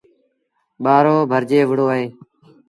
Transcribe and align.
ٻآرو 0.83 1.15
ڀرجي 1.31 1.61
وُهڙو 1.67 1.85
اهي 1.93 2.05